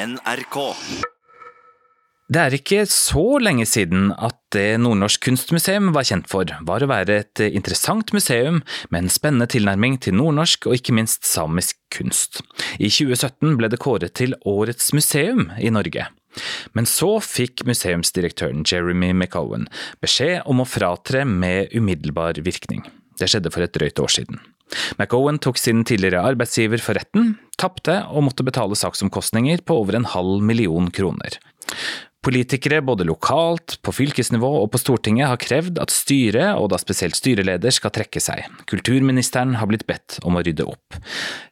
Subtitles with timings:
[0.00, 0.56] NRK.
[2.30, 6.88] Det er ikke så lenge siden at det Nordnorsk kunstmuseum var kjent for, var å
[6.90, 12.40] være et interessant museum med en spennende tilnærming til nordnorsk og ikke minst samisk kunst.
[12.78, 16.06] I 2017 ble det kåret til Årets museum i Norge.
[16.78, 19.66] Men så fikk museumsdirektøren Jeremy McOwen
[20.00, 22.86] beskjed om å fratre med umiddelbar virkning.
[23.18, 24.38] Det skjedde for et drøyt år siden.
[24.98, 30.08] McOwen tok sin tidligere arbeidsgiver for retten, tapte og måtte betale saksomkostninger på over en
[30.14, 31.40] halv million kroner.
[32.20, 37.16] Politikere både lokalt, på fylkesnivå og på Stortinget har krevd at styret, og da spesielt
[37.16, 38.44] styreleder, skal trekke seg.
[38.68, 40.98] Kulturministeren har blitt bedt om å rydde opp.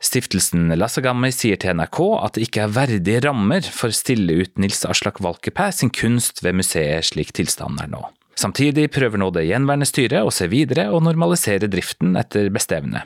[0.04, 4.60] Stiftelsen Lassagami sier til NRK at det ikke er verdige rammer for å stille ut
[4.60, 8.04] Nils Aslak Valkeapää sin kunst ved museet slik tilstanden er nå.
[8.38, 13.02] Samtidig prøver nå det gjenværende styret å se videre og normalisere driften etter beste evne.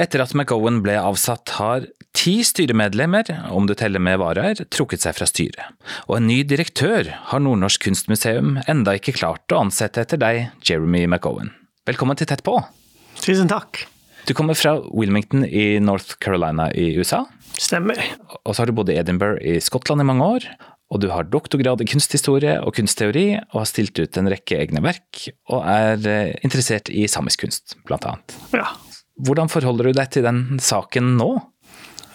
[0.00, 5.16] Etter at McGowan ble avsatt, har ti styremedlemmer, om du teller med varaer, trukket seg
[5.16, 5.72] fra styret.
[6.08, 11.06] Og en ny direktør har Nordnorsk kunstmuseum enda ikke klart å ansette etter deg, Jeremy
[11.08, 11.52] McGowan.
[11.88, 12.58] Velkommen til Tett på.
[13.24, 13.86] Tusen takk.
[14.28, 17.22] Du kommer fra Wilmington i North Carolina i USA.
[17.56, 18.00] Stemmer.
[18.42, 20.48] Og så har du bodd i Edinburgh i Skottland i mange år.
[20.92, 24.82] Og du har doktorgrad i kunsthistorie og kunstteori, og har stilt ut en rekke egne
[24.84, 28.36] verk, og er eh, interessert i samisk kunst, blant annet.
[28.54, 28.68] Ja.
[29.26, 31.32] Hvordan forholder du deg til den saken nå?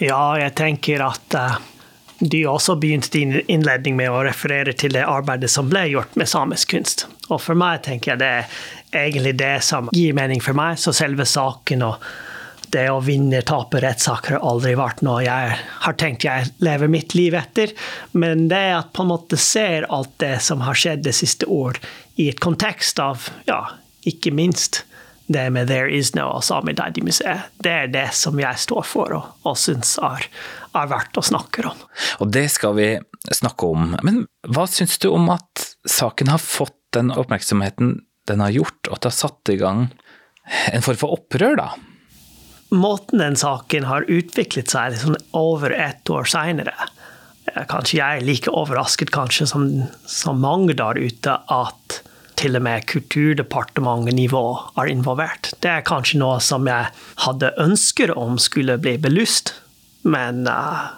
[0.02, 1.60] Ja, jeg tenker at uh,
[2.22, 6.30] du også begynte din innledning med å referere til det arbeidet som ble gjort med
[6.30, 7.08] samisk kunst.
[7.30, 10.80] Og for meg tenker jeg det er egentlig det som gir mening for meg.
[10.82, 12.06] Så selve saken og
[12.74, 17.16] det å vinne, tape rettssaker har aldri vært noe jeg har tenkt jeg lever mitt
[17.18, 17.74] liv etter.
[18.12, 21.80] Men det at på en måte ser alt det som har skjedd det siste år,
[22.20, 23.64] i et kontekst av, ja,
[24.08, 24.84] ikke minst
[25.32, 27.40] det med 'There is no Sami Daidi-museet.
[27.64, 30.28] Det er det som jeg står for og, og syns er,
[30.76, 31.78] er, verdt å snakke om.
[32.20, 32.90] Og det skal vi
[33.32, 33.96] snakke om.
[34.04, 38.98] Men hva syns du om at saken har fått den oppmerksomheten den har gjort, og
[38.98, 39.88] at det har satt i gang
[40.72, 41.70] en form for opprør, da?
[42.72, 46.76] Måten den saken har utviklet seg liksom over ett år seinere
[47.52, 49.66] Kanskje jeg er like overrasket kanskje som,
[50.08, 51.98] som mange der ute at
[52.40, 54.44] til og med Kulturdepartementet-nivå
[54.82, 55.52] er involvert.
[55.62, 56.88] Det er kanskje noe som jeg
[57.26, 59.54] hadde ønsker om skulle bli belyst,
[60.08, 60.96] men uh,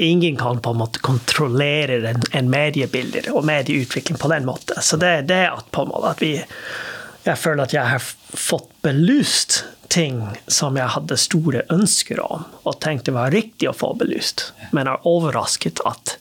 [0.00, 4.80] ingen kan på en måte kontrollere en, en mediebilde og medieutvikling på den måten.
[4.80, 6.36] Så det er at, på en måte, at vi
[7.22, 9.60] Jeg føler at jeg har fått belyst
[9.92, 14.88] ting som jeg hadde store ønsker om, og tenkte var riktig å få belyst, men
[14.88, 16.16] er overrasket at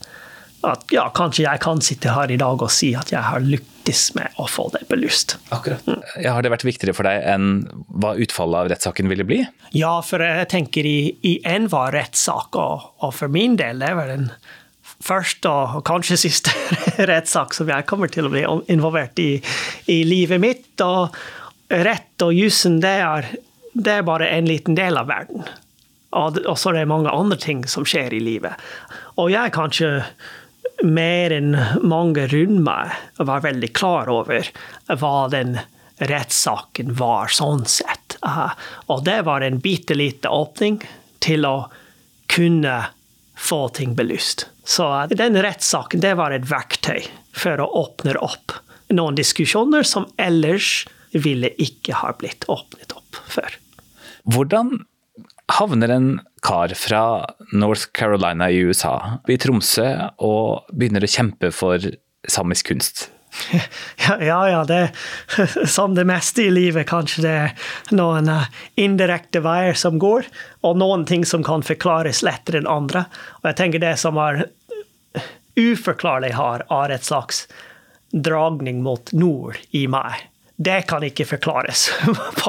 [0.62, 4.12] at ja, kanskje jeg kan sitte her i dag og si at jeg har lyktes
[4.18, 5.38] med å få det belyst.
[5.54, 5.88] Akkurat.
[6.22, 9.42] Ja, har det vært viktigere for deg enn hva utfallet av rettssaken ville bli?
[9.78, 14.14] Ja, for jeg tenker i, i enhver rettssak, og, og, for min del det var
[14.14, 14.30] den
[15.02, 16.54] første og kanskje siste
[17.12, 19.32] rettssak som jeg kommer til å bli involvert i
[19.90, 20.76] i livet mitt.
[20.86, 21.16] Og
[21.72, 23.32] rett og jussen, det er,
[23.74, 25.46] det er bare en liten del av verden.
[26.12, 28.60] Og, så er det mange andre ting som skjer i livet.
[29.22, 29.92] Og jeg kanskje
[30.84, 31.54] mer enn
[31.86, 34.50] mange rundt meg var veldig klar over
[34.90, 35.60] hva den
[36.02, 38.18] rettssaken var, sånn sett.
[38.90, 40.82] Og det var en bitte lite åpning
[41.24, 41.56] til å
[42.32, 42.80] kunne
[43.38, 44.48] få ting belyst.
[44.66, 48.58] Så den rettssaken det var et verktøy for å åpne opp
[48.92, 53.01] noen diskusjoner som ellers ville ikke ha blitt åpnet opp
[53.34, 53.60] før.
[54.30, 54.76] Hvordan
[55.52, 56.12] havner en
[56.42, 59.88] kar fra North Carolina i USA i Tromsø
[60.24, 61.92] og begynner å kjempe for
[62.30, 63.10] samisk kunst.
[64.20, 64.92] Ja, ja, det,
[65.76, 67.54] som det meste i livet, kanskje det er
[67.96, 68.50] noen eh,
[68.82, 70.28] indirekte veier som går,
[70.68, 73.06] og noen ting som kan forklares lettere enn andre.
[73.40, 74.44] Og jeg tenker det som er
[75.56, 77.46] uforklarlig har, er et slags
[78.12, 80.28] dragning mot nord i meg
[80.62, 81.90] det kan ikke forklares.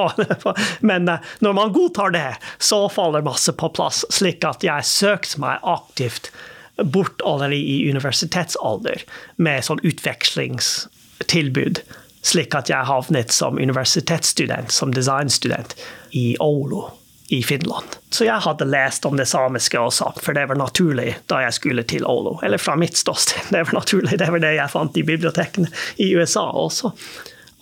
[0.81, 5.41] Men eh, når man godtar det, så faller masse på plass, slik at jeg søkte
[5.43, 6.33] meg aktivt
[6.77, 9.05] bort allerede i universitetsalder
[9.37, 11.83] med sånn utvekslingstilbud,
[12.23, 15.77] slik at jeg havnet som universitetsstudent, som designstudent,
[16.17, 16.91] i Oulu
[17.33, 17.97] i Finland.
[18.11, 21.85] Så jeg hadde lest om det samiske også, for det var naturlig da jeg skulle
[21.89, 22.35] til Oulu.
[22.45, 24.19] Eller fra mitt ståsted, det var naturlig.
[24.21, 26.93] Det var det jeg fant i bibliotekene i USA også.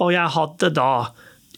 [0.01, 0.93] Og jeg hadde da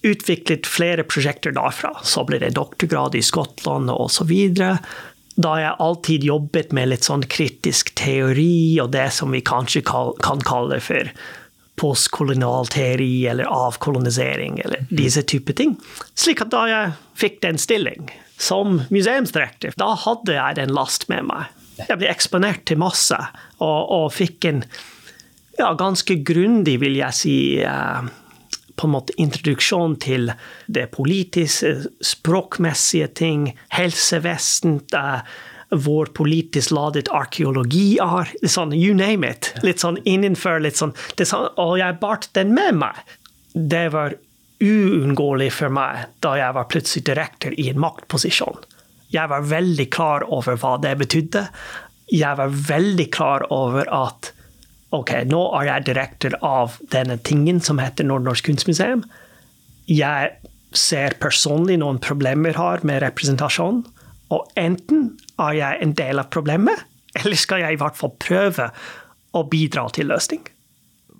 [0.03, 1.95] utviklet flere prosjekter derfra.
[2.03, 4.33] Så ble det doktorgrad i Skottland osv.
[5.43, 10.45] Da jeg alltid jobbet med litt sånn kritisk teori og det som vi kanskje kan
[10.45, 11.13] kalle for
[11.81, 15.79] postkolonial teori eller avkolonisering eller disse typer ting.
[16.15, 18.11] Slik at da jeg fikk den stilling
[18.43, 21.49] som museumsdirektør, da hadde jeg den last med meg
[21.89, 23.17] Jeg ble eksponert til masse,
[23.57, 24.61] og, og fikk en
[25.59, 28.11] ja, ganske grundig, vil jeg si, eh,
[28.77, 30.33] på en måte introduksjon til
[30.67, 35.25] det politiske, språkmessige ting, helsevesen, vår
[35.73, 38.29] hvor politisk ladet arkeologi er.
[38.45, 39.53] Sånn, you name it.
[39.65, 42.99] Litt sånn innenfor litt sånn, sånn Og jeg bart den med meg.
[43.55, 44.17] Det var
[44.63, 48.61] uunngåelig for meg da jeg var plutselig direktør i en maktposisjon.
[49.13, 51.47] Jeg var veldig klar over hva det betydde.
[52.13, 54.33] Jeg var veldig klar over at
[54.93, 59.05] ok, nå er jeg direktør av denne tingen som heter Nordnorsk kunstmuseum.
[59.91, 60.33] Jeg
[60.77, 63.83] ser personlig noen problemer har med representasjon.
[64.33, 65.11] Og enten
[65.43, 66.87] er jeg en del av problemet,
[67.21, 68.71] eller skal jeg i hvert fall prøve
[69.37, 70.45] å bidra til løsning.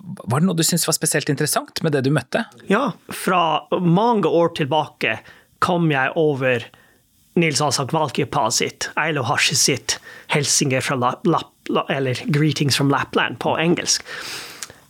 [0.03, 2.43] Var det noe du syntes var spesielt interessant med det du møtte?
[2.67, 5.19] Ja, fra mange år tilbake
[5.63, 6.65] kom jeg over
[7.39, 9.97] Nils Asak Valkeapaa sitt, Eilo Hashi sitt
[10.29, 11.52] 'Helsinger fra Lapp,
[11.89, 14.03] eller 'Greetings from Lapland' på engelsk.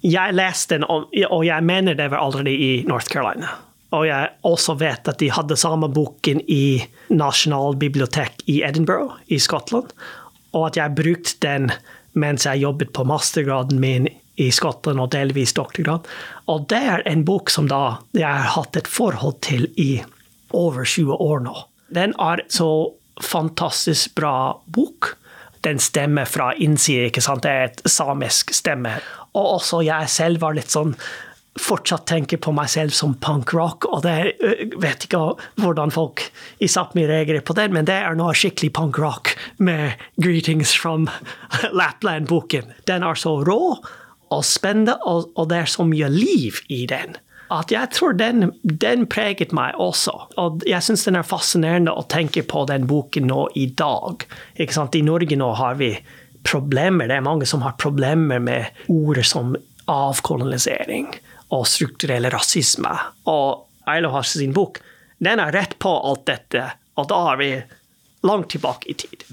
[0.03, 0.83] Jeg leste den,
[1.29, 3.47] og jeg mener det var allerede i North Carolina.
[3.93, 6.83] Og jeg også vet at de hadde samme boken i
[7.13, 9.93] Nasjonalbibliotek i Edinburgh i Skottland.
[10.53, 11.71] Og at jeg brukte den
[12.13, 14.09] mens jeg jobbet på mastergraden min
[14.41, 16.09] i Skottland og delvis doktorgrad.
[16.49, 20.01] Og det er en bok som da jeg har hatt et forhold til i
[20.53, 21.55] over 20 år nå.
[21.93, 22.69] Den er så
[23.21, 25.13] fantastisk bra bok.
[25.63, 27.43] Den stemmer fra innsiden, ikke sant?
[27.45, 28.97] det er et samisk stemme.
[29.33, 30.97] Og også jeg selv var litt sånn
[31.59, 34.33] fortsatt tenker på meg selv som punkrock, og det
[34.81, 35.21] vet ikke
[35.61, 36.23] hvordan folk
[36.63, 41.09] i Sápmi reagerer på det, men det er noe skikkelig punkrock med 'Greetings from
[41.79, 42.73] Lapland'-boken.
[42.89, 43.77] Den er så rå
[44.33, 47.17] og spennende, og, og det er så mye liv i den
[47.51, 50.13] at jeg tror den, den preget meg også.
[50.41, 54.25] Og jeg syns den er fascinerende å tenke på den boken nå i dag.
[54.55, 55.91] I Norge nå har vi
[56.43, 57.07] problemer.
[57.07, 59.55] Det er mange som har problemer med ord som
[59.91, 61.11] avkolonisering
[61.53, 62.91] og strukturell rasisme.
[63.29, 64.79] Og Eilo har sin bok.
[65.23, 66.65] Den er rett på alt dette,
[66.99, 67.49] og da er vi
[68.23, 69.25] langt tilbake i tid.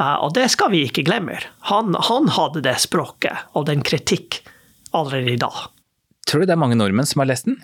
[0.00, 1.38] Uh, og det skal vi ikke glemme.
[1.68, 4.40] Han, han, hadde det språket og den kritikk
[4.96, 5.68] allerede i dag.
[6.30, 7.58] Tror du det er mange nordmenn som har lest den?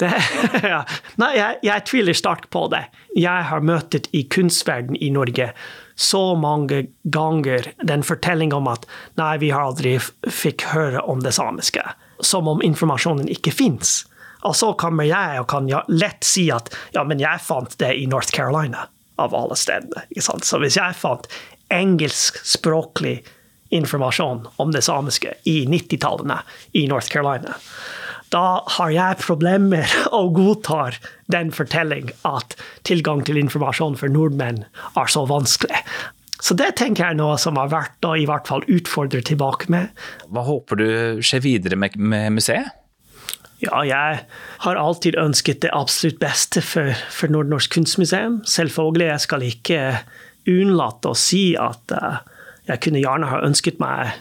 [0.00, 0.10] Det,
[0.74, 0.80] ja.
[1.20, 2.86] Nei, jeg, jeg, tviler sterkt på det.
[3.14, 5.52] Jeg har møtt i kunstverden i Norge
[5.94, 8.88] så mange ganger den fortellinga om at
[9.20, 9.94] nei, vi har aldri
[10.26, 11.84] fikk høre om det samiske
[12.24, 14.02] som om informasjonen ikke fins.
[14.44, 18.08] Og så kommer jeg og kan lett si at ja, men jeg fant det i
[18.10, 20.04] North Carolina, av alle stedene.
[20.20, 21.28] Så hvis jeg fant
[21.72, 23.20] engelskspråklig
[23.74, 26.40] informasjon om det samiske i 90-tallene
[26.76, 27.56] i North Carolina,
[28.34, 30.98] da har jeg problemer og godtar
[31.30, 32.56] den fortelling at
[32.86, 34.64] tilgang til informasjon for nordmenn
[34.94, 35.84] er så vanskelig.
[36.44, 39.70] Så det tenker jeg er noe som har vært å i hvert fall utfordre tilbake
[39.72, 39.92] med.
[40.28, 40.88] Hva håper du
[41.24, 42.74] skjer videre med, med museet?
[43.62, 44.18] Ja, jeg
[44.66, 48.42] har alltid ønsket det absolutt beste for, for Nordnorsk kunstmuseum.
[48.50, 49.80] Selvfølgelig, jeg skal ikke
[50.50, 52.18] unnlate å si at uh,
[52.68, 54.14] jeg kunne gjerne ha ønsket meg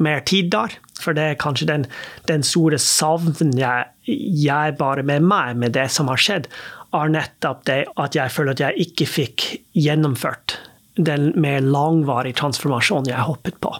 [0.00, 0.76] mer tid der.
[1.00, 1.86] For det er kanskje den,
[2.28, 6.48] den store savnen jeg, jeg bare med meg med det som har skjedd,
[6.96, 9.46] er nettopp det at jeg føler at jeg ikke fikk
[9.78, 10.58] gjennomført
[11.00, 13.72] den mer langvarige transformasjonen jeg hoppet på.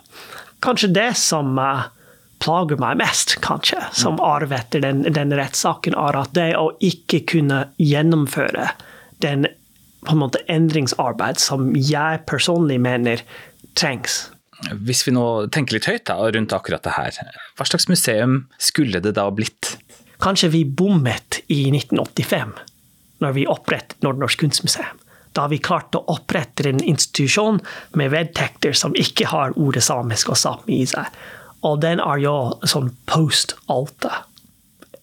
[0.65, 1.89] Kanskje det som uh,
[2.41, 4.25] plager meg mest, kanskje, som mm.
[4.25, 8.71] arv etter den, den rettssaken, er at det å ikke kunne gjennomføre
[9.25, 9.49] den
[10.07, 13.21] på en måte endringsarbeid som jeg personlig mener
[13.79, 14.31] trengs.
[14.85, 17.21] Hvis vi nå tenker litt høyt da, rundt akkurat det her,
[17.57, 19.77] hva slags museum skulle det da blitt?
[20.21, 22.53] Kanskje vi bommet i 1985,
[23.25, 24.99] når vi opprettet Nordnorsk kunstmuseum.
[25.33, 27.61] Da har vi klart å opprette en institusjon
[27.97, 31.07] med vedtekter som ikke har ordet samisk og sápmi i seg.
[31.65, 32.35] Og den er jo
[32.69, 34.25] sånn post Alta.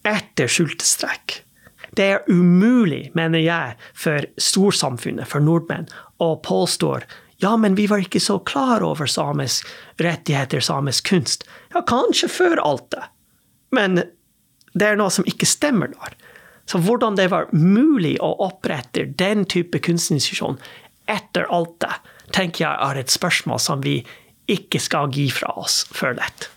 [0.08, 1.42] Etter sultestrekk.
[1.98, 5.88] Det er umulig, mener jeg, for storsamfunnet, for nordmenn,
[6.22, 6.92] å påstå
[7.44, 9.68] ja, men vi var ikke så klar over samisk
[10.02, 11.46] rettigheter, samisk kunst.
[11.74, 13.10] Ja, kanskje før Alta,
[13.76, 14.02] men
[14.74, 16.18] det er noe som ikke stemmer der.
[16.68, 20.60] Så hvordan det var mulig å opprette den type kunstinstitusjon
[21.08, 21.94] etter alt det,
[22.36, 24.02] tenker jeg er et spørsmål som vi
[24.52, 26.50] ikke skal gi fra oss for lett.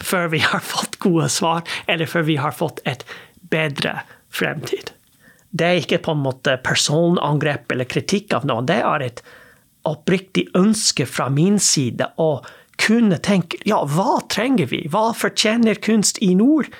[0.00, 3.04] Før vi har fått gode svar, eller før vi har fått et
[3.52, 4.00] bedre
[4.32, 4.94] fremtid.
[5.54, 8.66] Det er ikke på en måte personangrep eller kritikk av noen.
[8.66, 9.22] Det er et
[9.88, 12.38] oppriktig ønske fra min side å
[12.80, 14.84] kunne tenke ja, hva trenger vi?
[14.90, 16.72] Hva fortjener kunst i nord?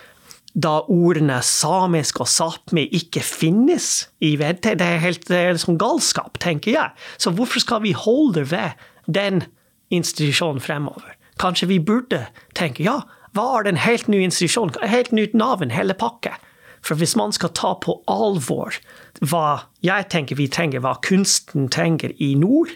[0.55, 5.79] da ordene samisk og sápmi ikke finnes i VT, Det er helt det er liksom
[5.79, 6.91] galskap, tenker jeg.
[7.19, 9.43] Så hvorfor skal vi holde ved den
[9.91, 11.17] institusjonen fremover.
[11.39, 13.03] Kanskje vi burde tenke ja,
[13.35, 16.37] hva er den helt ny institusjonen, helt nytt navn, hele pakke?
[16.85, 18.77] For hvis man skal ta på alvor
[19.25, 22.71] hva jeg tenker vi trenger, hva kunsten trenger i nord,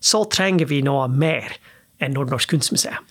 [0.00, 1.56] så trenger vi noe mer
[2.00, 3.06] enn Nordnorsk kunstmuseum.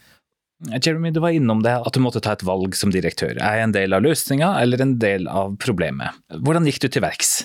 [0.84, 3.38] Jeremy, du var innom det at du måtte ta et valg som direktør.
[3.38, 6.18] Er jeg en del av løsninga eller en del av problemet?
[6.44, 7.38] Hvordan gikk du til verks?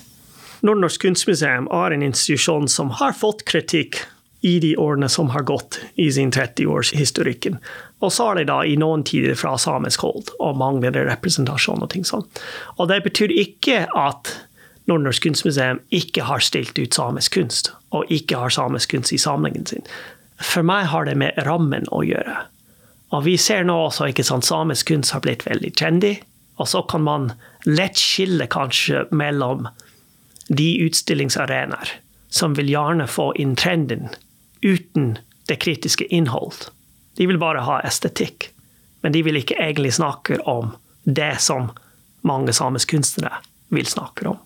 [0.67, 4.01] Nordnorsk kunstmuseum er en institusjon som har fått kritikk
[4.45, 7.61] i de årene som har gått i sin 30-årshistorikken.
[8.05, 12.05] Og så det da i noen tider fra samisk hold og manglende representasjon og ting
[12.05, 12.27] sånn.
[12.77, 14.35] Og det betyr ikke at
[14.91, 19.65] Nordnorsk kunstmuseum ikke har stilt ut samisk kunst, og ikke har samisk kunst i samlingen
[19.67, 19.87] sin.
[20.43, 22.37] For meg har det med rammen å gjøre.
[23.15, 26.17] Og vi ser nå også ikke sant, samisk kunst har blitt veldig trendy,
[26.61, 27.31] og så kan man
[27.67, 29.69] lett skille kanskje mellom
[30.49, 31.97] de utstillingsarenaer
[32.35, 34.11] som vil gjerne få inn trenden
[34.61, 35.15] uten
[35.49, 36.69] det kritiske innhold.
[37.17, 38.51] De vil bare ha estetikk,
[39.01, 40.75] men de vil ikke egentlig snakke om
[41.05, 41.71] det som
[42.27, 43.39] mange samiske kunstnere
[43.75, 44.41] vil snakke om.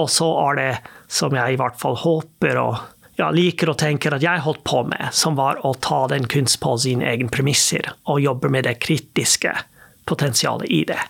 [0.00, 0.72] Og så er det,
[1.06, 2.76] som jeg i hvert fall håper og
[3.18, 6.58] ja, liker å tenke at jeg holdt på med, som var å ta den kunst
[6.62, 9.54] på sine egne premisser og jobbe med det kritiske
[10.08, 11.00] potensialet i det.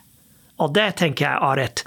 [0.61, 1.85] Og det tenker jeg er et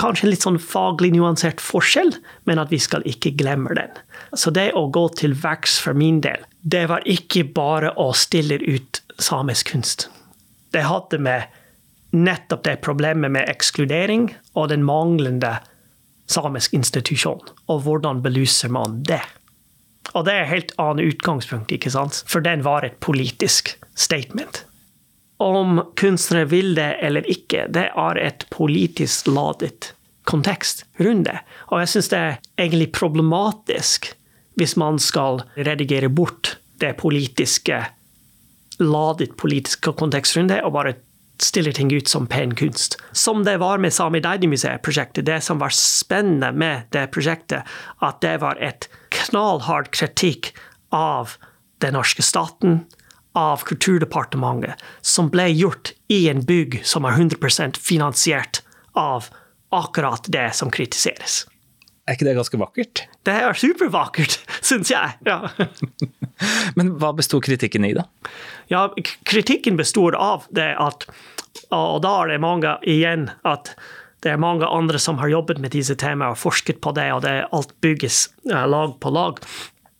[0.00, 2.12] kanskje litt sånn faglig nuansert forskjell,
[2.48, 3.92] men at vi skal ikke glemme den.
[4.34, 8.58] Så det å gå til verks for min del, det var ikke bare å stille
[8.62, 10.08] ut samisk kunst.
[10.74, 11.46] Det hadde med
[12.14, 15.56] nettopp det problemet med ekskludering og den manglende
[16.30, 17.42] samisk institusjon.
[17.68, 19.22] Og hvordan belyser man det?
[20.12, 22.22] Og det er helt annet utgangspunkt, ikke sant?
[22.28, 24.64] for den var et politisk statement.
[25.42, 31.38] Om kunstnere vil det eller ikke, det er et politisk ladet kontekst rundt det.
[31.70, 34.12] Og jeg syns det er egentlig problematisk
[34.58, 37.80] hvis man skal redigere bort det politiske,
[38.80, 40.94] ladet politiske kontekst rundt det, og bare
[41.42, 42.98] stiller ting ut som pen kunst.
[43.12, 45.26] Som det var med Sami Deidi-museet-prosjektet.
[45.26, 47.62] Det som var spennende med det prosjektet,
[48.00, 50.52] at det var et knallhard kritikk
[50.94, 51.36] av
[51.82, 52.84] den norske staten,
[53.34, 58.62] av Kulturdepartementet, som ble gjort i en bygg som er 100% finansiert
[58.94, 59.26] av
[59.74, 61.42] akkurat det som kritiseres.
[62.04, 63.04] Er ikke det ganske vakkert?
[63.24, 64.36] Det er supervakkert,
[64.68, 65.16] syns jeg.
[65.24, 65.40] Ja.
[66.78, 68.06] Men hva besto kritikken i, da?
[68.68, 68.88] Ja,
[69.28, 71.06] kritikken består av det at
[71.70, 73.74] Og da er det mange igjen at
[74.24, 77.20] det er mange andre som har jobbet med disse temaene og forsket på det, og
[77.26, 79.36] det alt bygges lag på lag.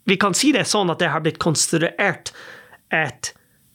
[0.09, 2.33] Vi kan si det sånn at det har blitt konstruert
[2.89, 3.35] et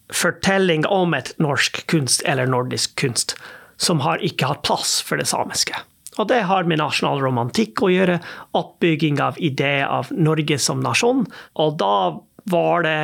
[0.10, 3.36] fortelling om et norsk kunst eller nordisk kunst
[3.80, 5.78] som har ikke hatt plass for det samiske.
[6.20, 8.20] Og det har med nasjonal romantikk å gjøre,
[8.60, 11.24] oppbygging av idé av Norge som nasjon.
[11.64, 11.96] Og da
[12.50, 13.00] var det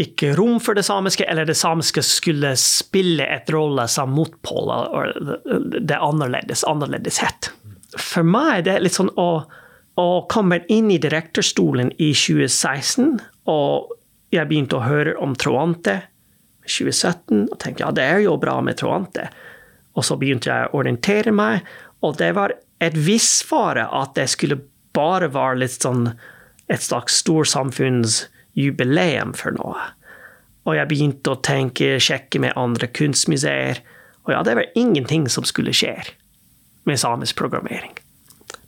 [0.00, 4.72] ikke rom for det samiske, eller det samiske skulle spille et rolle som motpol,
[5.80, 7.50] det annerledes, annerledeshet.
[7.96, 9.30] For meg er det litt sånn å,
[9.96, 13.16] å komme inn i direktorstolen i 2016,
[13.48, 13.96] og
[14.34, 15.96] jeg begynte å høre om Troante
[16.66, 19.30] i 2017, og tenkte ja, det er jo bra med Troante.
[19.96, 21.64] Og så begynte jeg å orientere meg,
[22.04, 22.50] og det var
[22.82, 24.64] et vissfare at det skulle
[24.96, 26.04] bare være litt sånn
[26.72, 29.80] et slags storsamfunnsjubileum for noe.
[30.66, 33.76] Og jeg begynte å tenke, sjekke med andre kunstmuseer.
[34.26, 35.94] Og ja, det var ingenting som skulle skje
[36.86, 37.94] med samisk programmering.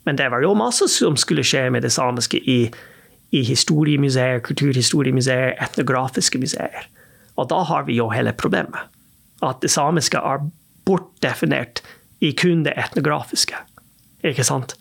[0.07, 2.71] Men det var jo masse som skulle skje med det samiske i,
[3.35, 6.87] i historiemuseer, kulturhistoriemuseer, etnografiske museer.
[7.35, 8.79] Og da har vi jo hele problemet.
[9.43, 10.39] At det samiske er
[10.87, 11.83] bortdefinert
[12.19, 13.57] i kun det etnografiske.
[14.27, 14.75] Ikke sant?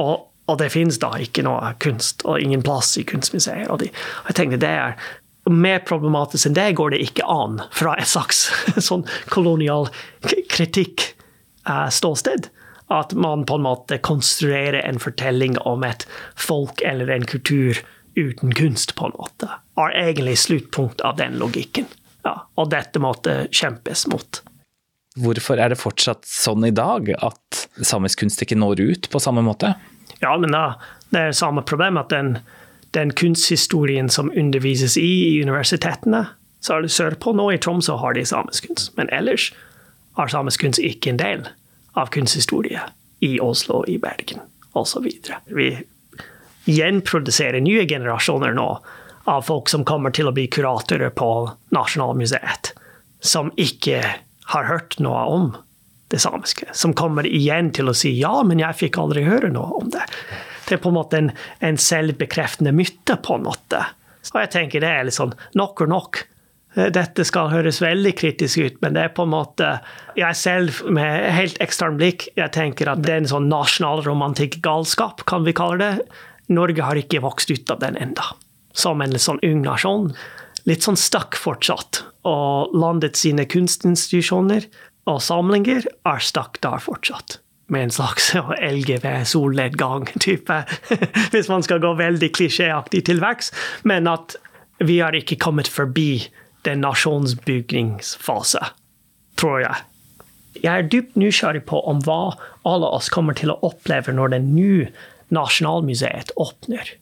[0.00, 3.68] Og og det finnes da ikke noe kunst og ingen plass i kunstmuseer.
[3.72, 4.98] Og, de, og jeg tenkte det er
[5.50, 8.46] mer problematisk enn det går det ikke an fra et slags
[8.88, 9.88] sånn kolonial
[10.52, 11.10] kritikk
[11.68, 12.50] uh, ståsted.
[12.92, 16.04] At man på en måte konstruerer en fortelling om et
[16.36, 17.80] folk eller en kultur
[18.14, 19.48] uten kunst, på en måte.
[19.80, 21.88] Er egentlig sluttpunkt av den logikken.
[22.22, 24.44] Ja, og dette måtte kjempes mot.
[25.20, 29.44] Hvorfor er det fortsatt sånn i dag at samisk kunst ikke når ut på samme
[29.46, 29.76] måte?
[30.18, 30.74] Ja, men da,
[31.14, 32.38] det er samme problem at den,
[32.96, 36.26] den kunsthistorien som undervises i i universitetene,
[36.64, 38.90] så er det sørpå nå i Tromsø har de samisk kunst.
[38.98, 39.52] Men ellers
[40.18, 41.46] er samisk kunst ikke en del
[41.94, 42.82] av kunsthistorie
[43.22, 44.42] i Oslo, i Bergen
[44.74, 45.06] osv.
[45.46, 45.68] Vi
[46.64, 48.68] gjenproduserer nye generasjoner nå
[49.30, 51.28] av folk som kommer til å bli kuratorer på
[51.76, 52.72] Nasjonalmuseet,
[53.24, 54.02] som ikke
[54.52, 55.46] har hørt noe om
[56.12, 56.68] det samiske.
[56.72, 60.04] Som kommer igjen til å si ja, men jeg fikk aldri høre noe om det.
[60.68, 61.32] Det er på en måte en,
[61.64, 63.82] en selvbekreftende myte, på en måte.
[64.32, 66.20] Og jeg tenker det er litt sånn nok og nok.
[66.74, 69.74] Eh, dette skal høres veldig kritisk ut, men det er på en måte
[70.18, 75.46] Jeg selv, med helt ekstern blikk, jeg tenker at det er en sånn nasjonalromantikk-galskap, kan
[75.46, 76.06] vi kalle det.
[76.54, 78.34] Norge har ikke vokst ut av den enda.
[78.74, 80.12] Som en sånn ung nasjon.
[80.68, 82.02] Litt sånn stuck fortsatt.
[82.28, 84.68] Og landet sine kunstinstitusjoner
[85.10, 87.38] og samlinger er stuck der fortsatt.
[87.72, 88.30] Med en slags
[88.76, 90.60] LGV solnedgang-type,
[91.32, 93.52] hvis man skal gå veldig klisjéaktig til verks.
[93.84, 94.38] Men at
[94.84, 96.26] vi har ikke kommet forbi
[96.64, 98.62] den nasjonsbygningsfase,
[99.40, 99.82] tror jeg.
[100.62, 104.44] Jeg er dypt nysgjerrig på om hva alle oss kommer til å oppleve når det
[104.46, 104.86] nye
[105.34, 106.94] Nasjonalmuseet åpner.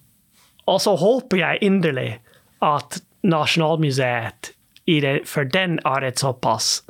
[0.70, 2.10] Og så håper jeg inderlig
[2.64, 4.52] at Nasjonalmuseet,
[5.30, 6.82] for den er et såpass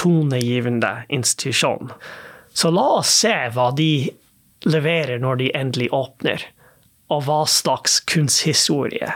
[0.00, 1.92] tonegivende institusjon.
[2.52, 4.10] Så la oss se hva de
[4.68, 6.44] leverer når de endelig åpner,
[7.12, 9.12] og hva slags kunsthistorie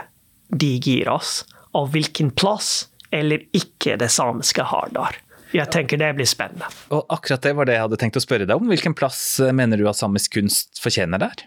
[0.49, 1.43] de gir oss,
[1.77, 5.17] og hvilken plass eller ikke det samiske har der.
[5.53, 6.67] Jeg tenker det blir spennende.
[6.93, 8.69] Og akkurat det var det jeg hadde tenkt å spørre deg om.
[8.69, 11.45] Hvilken plass mener du at samisk kunst fortjener der?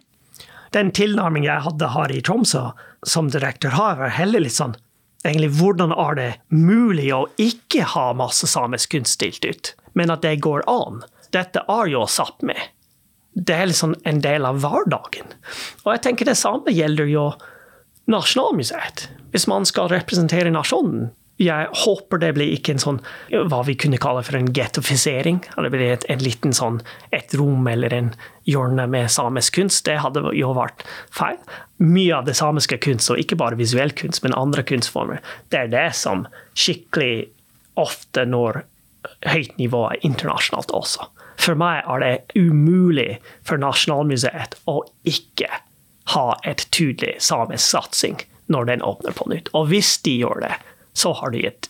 [0.75, 2.71] Den tilnærmingen jeg hadde her i Tromsø
[3.07, 4.75] som direktør, har vært heller litt sånn
[5.25, 10.25] egentlig hvordan er det mulig å ikke ha masse samisk kunst stilt ut, men at
[10.25, 11.03] det går an.
[11.33, 12.05] Dette er jo
[12.43, 12.61] med.
[13.33, 15.33] Det er liksom en del av hverdagen.
[15.85, 17.31] Og jeg tenker det samme gjelder jo
[18.11, 19.07] Nasjonalmuseet.
[19.33, 21.13] Hvis man skal representere nasjonen,
[21.43, 25.43] jeg håper det blir ikke en sånn hva vi kunne kalle for en gettofisering.
[25.43, 26.81] Det blir et, en liten sånn
[27.15, 28.11] et rom eller en
[28.49, 29.85] hjørne med samisk kunst.
[29.89, 30.85] Det hadde jo vært
[31.15, 31.39] feil.
[31.83, 35.73] Mye av det samiske kunst, og ikke bare visuell kunst, men andre kunstformer, det er
[35.73, 37.27] det som skikkelig
[37.81, 38.63] ofte når
[39.27, 41.09] høyt nivå internasjonalt også.
[41.43, 45.49] For meg er det umulig for Nasjonalmuseet å ikke
[46.13, 48.21] ha et tydelig samisk satsing
[48.53, 49.51] når den åpner på nytt.
[49.57, 50.53] Og hvis de gjør det,
[50.93, 51.69] så har de et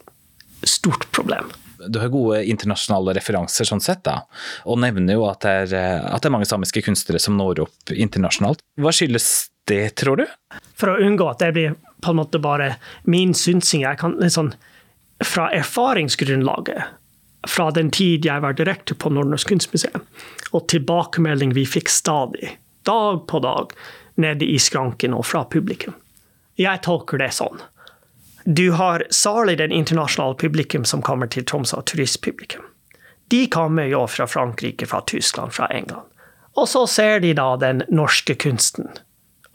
[0.68, 1.50] stort problem.
[1.88, 4.20] Du har gode internasjonale referanser sånn sett, da,
[4.68, 7.94] og nevner jo at det, er, at det er mange samiske kunstnere som når opp
[7.94, 8.62] internasjonalt.
[8.78, 9.28] Hva skyldes
[9.70, 10.26] det, tror du?
[10.78, 12.76] For å unngå at det blir på en måte bare
[13.10, 14.52] min synsing, jeg kan liksom
[15.22, 16.82] fra erfaringsgrunnlaget
[17.48, 20.04] fra den tid jeg var direkte på Nordnorsk kunstmuseum,
[20.54, 22.56] og tilbakemelding vi fikk stadig,
[22.86, 23.74] dag på dag,
[24.22, 25.94] nede i skranken og fra publikum.
[26.60, 27.62] Jeg tolker det sånn
[28.44, 32.64] du har særlig den internasjonale publikum som kommer til Tromsø, turistpublikum.
[33.30, 36.08] De kommer jo fra Frankrike, fra Tyskland, fra England.
[36.56, 38.90] Og så ser de da den norske kunsten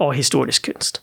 [0.01, 1.01] og historisk kunst.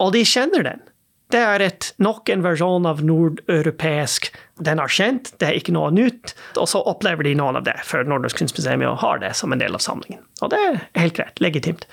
[0.00, 0.84] Og de kjenner den.
[1.28, 4.30] Det er et, nok en versjon av nordeuropeisk
[4.64, 6.32] Den er kjent, det er ikke noe nytt.
[6.56, 9.76] Og så opplever de noen av det, for Nordnorsk kunstmuseum har det som en del
[9.76, 10.24] av samlingen.
[10.40, 11.84] Og det er helt greit, legitimt.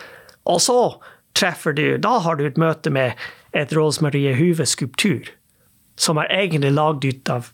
[0.48, 0.80] Og så
[1.36, 3.20] treffer du Da har du et møte med
[3.56, 5.30] et Rosemarie Huve-skulptur,
[5.96, 7.52] som er egentlig lagd ut av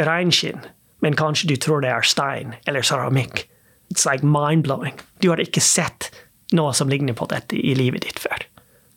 [0.00, 0.62] reinskinn,
[1.04, 3.44] men kanskje du tror det er stein eller keramikk.
[3.92, 4.96] It's like mind-blowing.
[5.20, 6.08] Du har ikke sett
[6.56, 8.46] noe som ligner på dette i livet ditt før.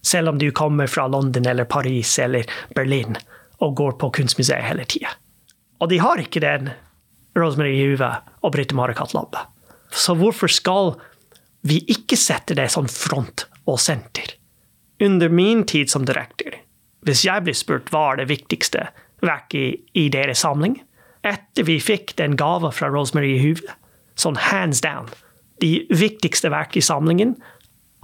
[0.05, 3.17] Selv om du kommer fra London eller Paris eller Berlin
[3.63, 5.11] og går på kunstmuseet hele tida.
[5.81, 6.69] Og de har ikke den
[7.35, 9.41] Rosemarie Huve og Britte Marit Labbe.
[9.91, 10.93] Så hvorfor skal
[11.65, 14.37] vi ikke sette det sånn front og senter?
[15.03, 16.55] Under min tid som direktør,
[17.05, 18.87] hvis jeg blir spurt hva er det viktigste
[19.25, 20.79] verket i deres samling,
[21.25, 23.75] etter vi fikk den gava fra Rosemarie Huve,
[24.19, 25.09] sånn hands down,
[25.63, 27.35] de viktigste verk i samlingen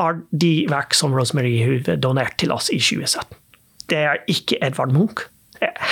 [0.02, 3.38] er de verk som Rosemarie Huve donerte til oss i 2017.
[3.92, 5.28] Det er ikke Edvard Munch.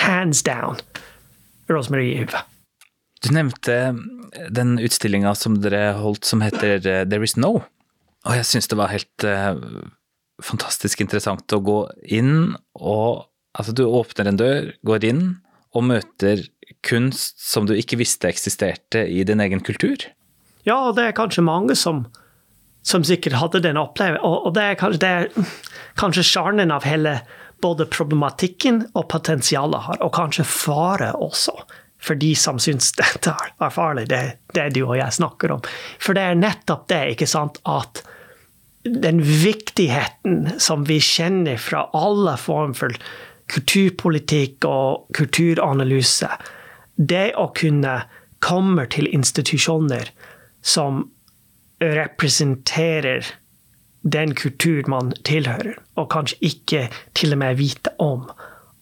[0.05, 0.79] Hands down
[1.69, 2.41] Rosemarie Huve.
[3.21, 3.75] Du nevnte
[4.55, 7.59] den utstillinga som dere holdt som heter eh, There Is No.
[8.27, 9.59] Og jeg syns det var helt uh,
[10.45, 11.81] fantastisk interessant å gå
[12.19, 13.25] inn og
[13.57, 15.21] Altså, du åpner en dør, går inn
[15.73, 16.43] og møter
[16.85, 20.05] kunst som du ikke visste eksisterte i din egen kultur.
[20.67, 22.03] Ja, og det er kanskje mange som,
[22.85, 24.23] som sikkert hadde den opplevelsen.
[24.25, 25.47] Og, og det er kanskje, det
[25.99, 27.19] kanskje sjarmen av hele
[27.59, 31.57] både problematikken og potensialet har, og kanskje fare også.
[31.99, 34.23] For de som syns dette er farlig, det,
[34.55, 35.65] det du og jeg snakker om.
[35.99, 38.03] For det er nettopp det, ikke sant, at
[38.83, 42.95] den viktigheten som vi kjenner fra alle former for
[43.49, 46.29] kulturpolitikk og kulturanalyse,
[46.95, 48.01] det å kunne
[48.43, 50.11] komme til institusjoner
[50.61, 51.07] som
[51.79, 53.27] representerer
[54.01, 56.85] den kultur man tilhører, og kanskje ikke
[57.17, 58.29] til og med vite om,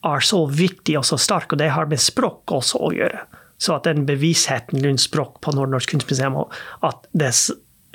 [0.06, 1.52] er så viktig og så sterk.
[1.52, 3.24] Og det har med språk også å gjøre.
[3.58, 6.38] Så at den bevisstheten rundt språk på Nordnorsk kunstmuseum,
[6.86, 7.32] at det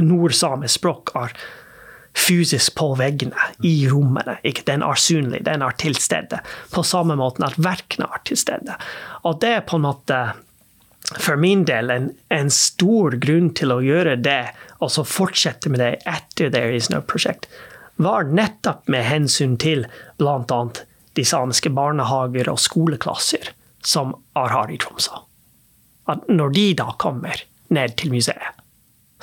[0.04, 1.32] nordsame språk er
[2.18, 4.38] fysisk på veggene i rommene.
[4.46, 4.66] Ikke?
[4.68, 6.40] Den er synlig, den er til stede.
[6.72, 8.78] På samme måte at verkene er til stede.
[9.24, 10.20] Og det er på en måte
[11.20, 15.82] for min del en, en stor grunn til å gjøre det, og så fortsette med
[15.84, 17.50] det etter There Is No Project,
[18.02, 19.86] var nettopp med hensyn til
[20.18, 20.62] bl.a.
[21.14, 23.52] de samiske barnehager og skoleklasser
[23.86, 25.20] som er her i Tromsø.
[26.10, 28.60] At når de da kommer ned til museet,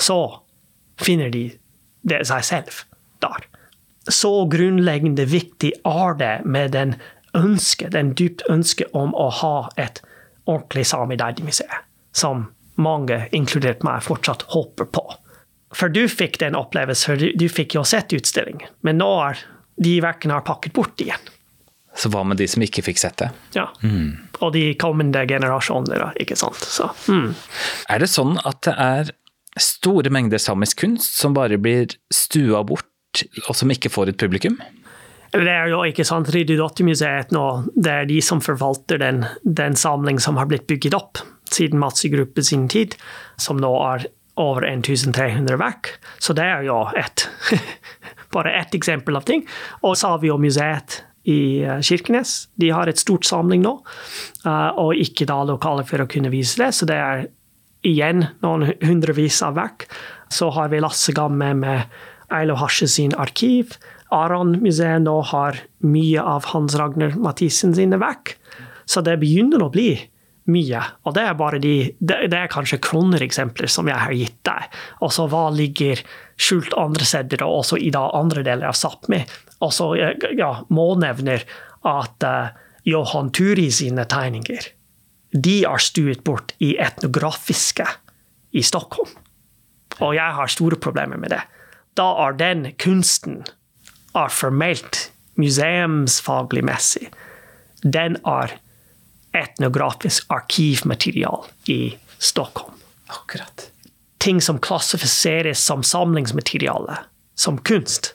[0.00, 0.20] så
[1.00, 1.48] finner de
[2.02, 2.84] det seg selv
[3.24, 3.46] der.
[4.10, 6.94] Så grunnleggende viktig er det med den
[7.36, 10.00] ønske, den dypt ønske om å ha et
[10.48, 11.84] ordentlig Sami Dadi-museet,
[12.16, 12.48] som
[12.80, 15.04] mange, inkludert meg, fortsatt håper på.
[15.76, 19.44] For du fikk den opplevelsen, du, du fikk jo sett utstillingen, men nå er
[19.80, 21.30] de verkene pakket bort igjen.
[21.96, 23.30] Så hva med de som ikke fikk sett det?
[23.56, 23.66] Ja.
[23.82, 24.14] Mm.
[24.40, 26.60] Og de kommende generasjoner, ikke sant.
[26.62, 27.32] Så, mm.
[27.90, 29.10] Er det sånn at det er
[29.62, 34.58] store mengder samisk kunst som bare blir stua bort, og som ikke får et publikum?
[35.30, 37.44] Det er jo ikke sant, Ridderdotter-museet nå,
[37.78, 42.10] det er de som forvalter den, den samling som har blitt bygget opp siden Matsi
[42.10, 42.96] Gruppe sin tid,
[43.38, 44.08] som nå er
[44.40, 45.92] over 1300 verk.
[46.18, 47.26] Så det er jo et,
[48.34, 49.44] bare ett eksempel av ting.
[49.86, 52.48] Og Savio-museet i eh, Kirkenes.
[52.54, 53.74] De har et stort samling nå,
[54.46, 56.72] eh, og ikke da lokaler for å kunne vise det.
[56.76, 57.26] Så det er
[57.86, 59.88] igjen noen hundrevis av verk.
[60.30, 61.82] Så har vi Lasse Gamme med
[62.30, 63.74] Eilo Hasje sin arkiv.
[64.14, 68.36] Aron-museet nå har mye av Hans Ragnar Mathisen sine verk.
[68.86, 69.92] Så det begynner å bli
[70.50, 70.80] mye.
[71.06, 74.80] Og det er bare de, det, er kanskje kronereksempler som jeg har gitt deg.
[75.04, 76.02] Og så hva ligger
[76.40, 79.22] skjult andre steder, og også i da andre deler av Sápmi.
[79.60, 79.92] Og så
[80.38, 81.44] ja, må nevner
[81.86, 82.52] at uh,
[82.88, 84.72] Johan Turi sine tegninger
[85.32, 87.86] de er stuet bort i etnografiske
[88.50, 89.10] i Stockholm.
[90.00, 91.42] Og jeg har store problemer med det.
[91.98, 93.42] Da er den kunsten
[94.16, 97.10] er formelt museumsfaglig messig.
[97.82, 98.56] Den er
[99.36, 102.74] etnografisk arkivmaterial i Stockholm.
[103.10, 103.68] Akkurat.
[104.20, 106.98] Ting som klassifiseres som samlingsmateriale,
[107.34, 108.14] som kunst,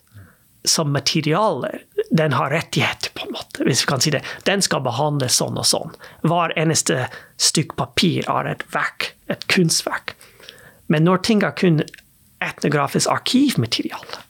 [0.69, 1.71] som materiale,
[2.11, 4.21] den har rettigheter, på en måte, hvis vi kan si det.
[4.43, 5.95] Den skal behandles sånn og sånn.
[6.25, 7.07] Hver eneste
[7.41, 10.15] stykk papir er et verk, et kunstverk.
[10.87, 11.81] Men når ting er kun
[12.43, 14.23] etnografisk arkivmateriale,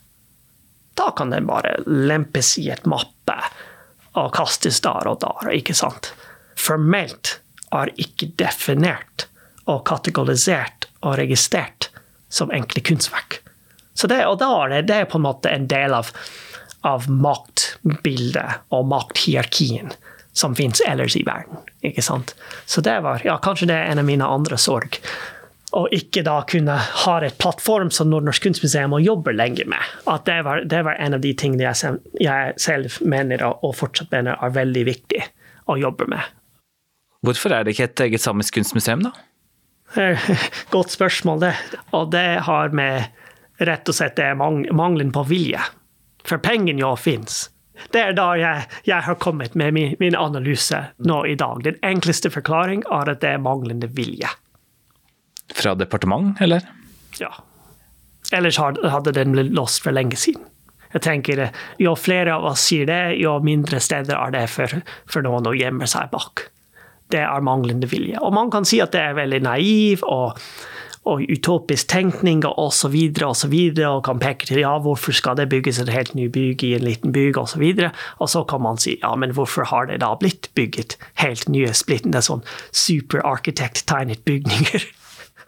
[0.95, 3.35] da kan den bare lempes i et mappe
[4.15, 6.13] og kastes der og der, ikke sant?
[6.55, 7.39] formelt
[7.75, 9.27] er ikke definert
[9.67, 11.89] og kategorisert og registrert
[12.31, 13.41] som enkle kunstverk.
[13.95, 16.11] Så det, og da er det, det er på en måte en del av,
[16.85, 19.93] av maktbildet og makthierarkien
[20.35, 21.63] som finnes ellers i verden.
[21.79, 22.35] ikke sant?
[22.65, 24.99] Så det var ja, kanskje det er en av mine andre sorg.
[25.75, 29.93] Å ikke da kunne ha et plattform som Nordnorsk kunstmuseum å jobbe lenge med.
[30.11, 34.11] At det var, det var en av de tingene jeg, jeg selv mener og fortsatt
[34.11, 35.23] mener er veldig viktig
[35.71, 36.35] å jobbe med.
[37.25, 39.15] Hvorfor er det ikke et eget samisk kunstmuseum, da?
[40.75, 41.53] Godt spørsmål, det.
[41.95, 43.07] Og det har med
[43.57, 45.61] rett og slett det mangelen på vilje.
[46.25, 47.49] For pengene jo fins.
[47.91, 51.61] Det er da jeg, jeg, har kommet med min, min, analyse nå i dag.
[51.63, 54.31] Den enkleste forklaring er at det er manglende vilje.
[55.55, 56.63] Fra departement, eller?
[57.19, 57.31] Ja.
[58.33, 60.47] Ellers hadde den blitt låst for lenge siden.
[60.95, 64.79] Jeg tenker, Jo flere av oss sier det, jo mindre steder er det for,
[65.11, 66.47] for noen å gjemme seg bak
[67.13, 68.19] det er manglende vilje.
[68.21, 70.39] Og man kan si at det er veldig naiv og,
[71.05, 72.95] og utopisk tenkning og osv.
[73.25, 76.27] Og, så videre, og kan peke til ja, hvorfor skal det bygges et helt ny
[76.33, 77.63] bygg i en liten bygg osv.
[77.63, 80.97] Og, så og så kan man si ja, men hvorfor har det da blitt bygget
[81.21, 84.89] helt nye splittende sånn superarkitekt-tegnet bygninger?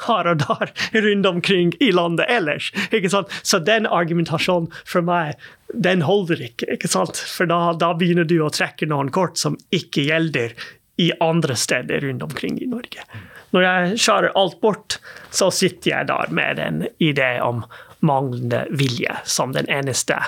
[0.06, 2.72] her og der rundt omkring i landet ellers.
[2.92, 3.32] ikke sant?
[3.44, 5.40] Så den argumentasjonen for meg,
[5.74, 6.70] den holder ikke.
[6.76, 7.18] ikke sant?
[7.18, 10.54] For da, da begynner du å trekke noen kort som ikke gjelder
[11.02, 13.06] i andre steder rundt omkring i Norge.
[13.56, 15.00] Når jeg skjærer alt bort,
[15.32, 17.64] så sitter jeg der med en idé om
[18.06, 20.20] manglende vilje som den eneste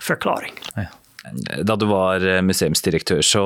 [0.00, 0.56] forklaring.
[0.76, 0.90] Ja.
[1.62, 3.42] Da du var eh, museumsdirektør, så,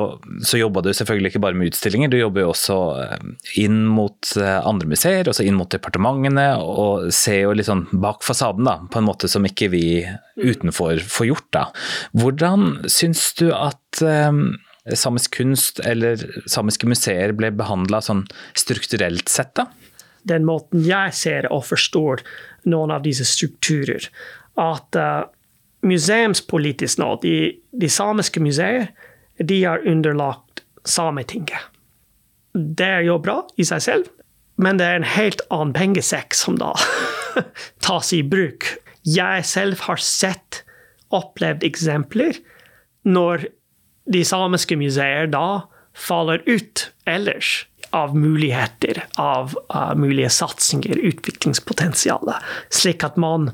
[0.47, 3.25] så jobba du selvfølgelig ikke bare med utstillinger, du jobber jo også eh,
[3.65, 8.23] inn mot eh, andre museer, også inn mot departementene, og ser jo litt sånn bak
[8.23, 9.89] fasaden, da, på en måte som ikke vi
[10.39, 11.49] utenfor får gjort.
[11.57, 11.65] da.
[12.15, 14.05] Hvordan syns du at
[14.93, 16.21] samisk kunst eller
[16.51, 18.25] samiske museer ble behandla sånn
[18.59, 19.69] strukturelt sett, da?
[20.25, 22.23] Den måten jeg ser og forstår
[22.69, 24.07] noen av disse strukturer,
[24.61, 25.27] at uh,
[25.85, 27.35] museumspolitisk nå, de,
[27.73, 28.89] de, samiske museer,
[29.41, 31.73] de er underlagt Sametinget.
[32.53, 34.09] Det er jo bra i seg selv,
[34.61, 36.75] men det er en helt annen pengesekk som da
[37.85, 38.69] tas i bruk
[39.05, 40.63] jeg selv har sett,
[41.15, 42.39] opplevd eksempler
[43.07, 43.45] når
[44.05, 45.65] de samiske museer da
[45.95, 52.33] faller ut ellers av muligheter, av uh, mulige satsinger, utviklingspotensial,
[52.69, 53.53] slik at man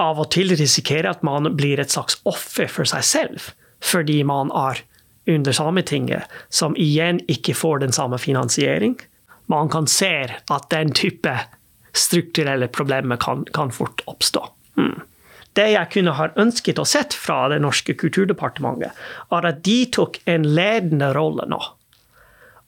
[0.00, 3.50] av og til risikerer at man blir et slags offer for seg selv,
[3.84, 4.80] fordi man er
[5.28, 8.96] under Sametinget, som igjen ikke får den samme finansiering.
[9.52, 11.34] Man kan se at den type
[11.92, 14.46] strukturelle problemer kan, kan fort oppstå.
[14.80, 15.02] Mm.
[15.58, 18.94] Det jeg kunne ha ønsket å sett fra det norske kulturdepartementet,
[19.32, 21.58] var at de tok en ledende rolle nå.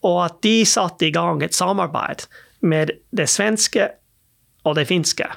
[0.07, 2.27] Og at de satte i gang et samarbeid
[2.61, 3.93] med det svenske
[4.65, 5.29] og det finske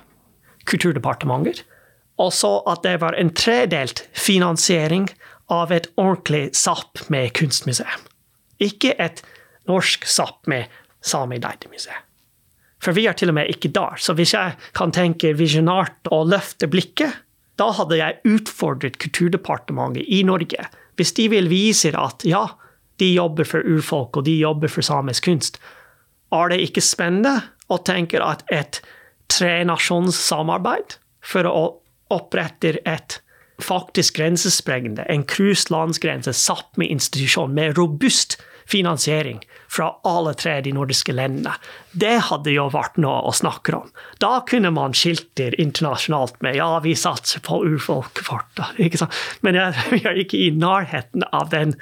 [0.70, 1.62] kulturdepartementer.
[2.22, 5.10] Og så at det var en tredelt finansiering
[5.52, 8.08] av et ordentlig SAP med kunstmuseum.
[8.64, 9.22] Ikke et
[9.70, 10.72] norsk SAP med
[11.04, 12.02] Sami Deide-museum.
[12.84, 14.00] For vi er til og med ikke der.
[14.00, 17.16] Så hvis jeg kan tenke visjonært og løfte blikket,
[17.62, 20.68] da hadde jeg utfordret Kulturdepartementet i Norge.
[20.98, 22.48] Hvis de vil vise at ja,
[23.02, 25.60] de jobber for urfolk og de jobber for samisk kunst,
[26.34, 27.36] er det ikke spennende
[27.70, 28.82] å tenke at et
[29.34, 31.64] trenasjonssamarbeid for å
[32.14, 33.20] opprette et
[33.64, 38.40] faktisk grensesprengende, en cruise landsgrense satt med institusjon med robust
[38.70, 39.42] finansiering
[39.74, 41.56] fra alle tre de nordiske landene.
[41.92, 43.90] Det hadde jo vært noe å snakke om.
[44.22, 48.22] Da kunne man skilter internasjonalt med ja, vi satser på urfolk
[49.42, 49.60] Men
[49.90, 51.76] vi er ikke i nærheten av den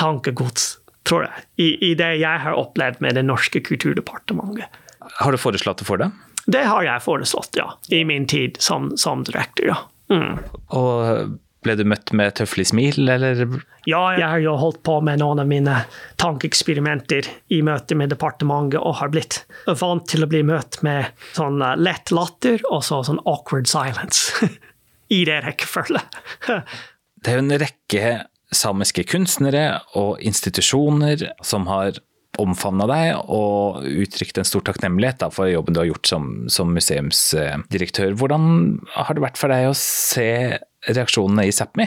[0.00, 4.80] tankegods, tror jeg, i, i det jeg har opplevd med det norske kulturdepartementet.
[5.20, 6.10] Har du foreslått det for det?
[6.50, 7.70] Det har jeg foreslått, ja.
[7.94, 9.78] I min tid som, som direktør, ja.
[10.12, 10.40] Mm.
[10.76, 13.42] Og ble du møtt med tøffelig smil, eller?
[13.88, 15.80] Ja, jeg har jo holdt på med noen av mine
[16.22, 19.42] tankeeksperimenter i møte med departementet, og har blitt
[19.80, 24.32] vant til å bli møtt med sånn eh, lett latter og så sånn awkward silence.
[25.14, 26.22] I det rekkefølget.
[27.20, 28.16] det er jo en rekke
[28.54, 29.66] samiske kunstnere
[29.98, 31.98] og institusjoner som har
[32.40, 38.16] omfavna deg og uttrykt en stor takknemlighet for jobben du har gjort som, som, museumsdirektør.
[38.18, 41.86] Hvordan har det vært for deg å se reaksjonene i Sápmi?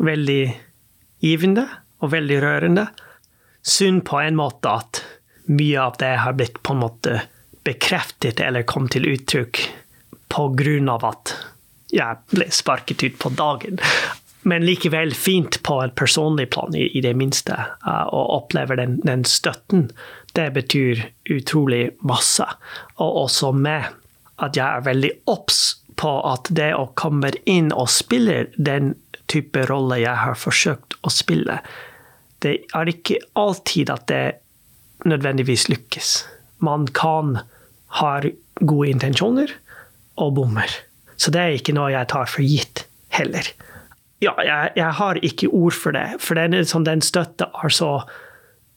[0.00, 0.42] Veldig
[1.20, 1.66] givende
[2.00, 2.86] og veldig rørende.
[3.62, 5.02] Synd på en måte at
[5.50, 7.20] mye av det har blitt på en måte
[7.66, 9.66] bekreftet eller kom til uttrykk
[10.30, 11.34] av at
[11.90, 13.80] jeg ble sparket ut på dagen
[14.42, 17.56] men likevel fint på et personlig plan, i, det minste.
[17.84, 19.90] Å og opplever den, den, støtten.
[20.32, 22.46] Det betyr utrolig masse.
[22.98, 23.90] Og også med
[24.40, 25.60] at jeg er veldig obs
[26.00, 28.94] på at det å komme inn og spille den
[29.30, 31.60] type rolle jeg har forsøkt å spille,
[32.40, 34.24] det er ikke alltid at det
[35.04, 36.12] nødvendigvis lykkes.
[36.64, 37.38] Man kan
[38.00, 38.12] ha
[38.60, 39.52] gode intensjoner
[40.20, 40.72] og bommer.
[41.20, 43.48] Så det er ikke noe jeg tar for gitt heller
[44.20, 46.06] ja, jeg, jeg, har ikke ord for det.
[46.20, 47.72] For den, sånn, den støtta er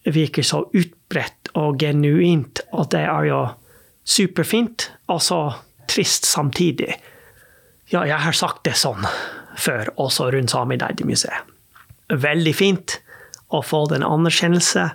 [0.03, 3.41] virker så utbredt og genuint, og det er jo
[4.07, 5.39] superfint, og så
[5.91, 6.95] trist samtidig.
[7.93, 9.05] Ja, jeg har sagt det sånn
[9.53, 11.51] før, også rundt Sami Deidi-museet.
[12.09, 12.95] Veldig fint
[13.53, 14.87] å få den anerkjennelse,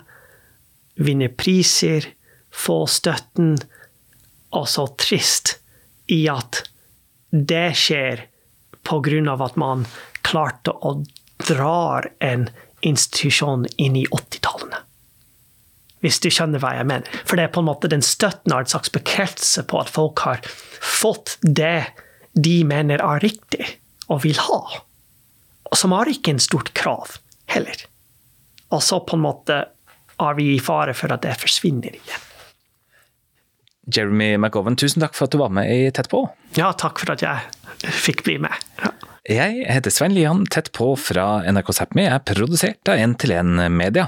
[0.99, 2.09] vinne priser,
[2.51, 3.55] få støtten,
[4.51, 5.55] og så trist
[6.11, 6.65] i at
[7.31, 8.25] det skjer
[8.89, 9.83] av at man
[10.25, 10.95] klarte å
[11.45, 12.47] dra en
[12.81, 14.79] institusjon inn i 80-tallene.
[16.01, 17.19] Hvis du skjønner hva jeg mener.
[17.21, 20.23] For det er på en måte den støtten har en slags bekreftelse på at folk
[20.25, 20.41] har
[20.81, 21.85] fått det
[22.33, 23.65] de mener er riktig
[24.09, 24.61] og vil ha.
[25.75, 27.17] Som har ikke en stort krav
[27.49, 27.85] heller.
[28.73, 29.59] Og så på en måte
[30.19, 32.25] er vi i fare for at det forsvinner igjen.
[33.89, 36.21] Jeremy McGowan, tusen takk for at du var med i Tett på.
[36.57, 38.53] Ja, takk for at jeg fikk bli med.
[38.81, 38.91] Ja.
[39.29, 43.67] Jeg heter Svein Lian, tett på fra NRK Sápmi er produsert av 1 til 1
[43.73, 44.07] Media.